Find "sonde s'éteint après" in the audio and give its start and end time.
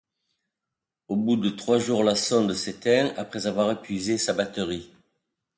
2.15-3.45